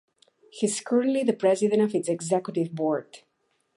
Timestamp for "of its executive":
1.83-2.73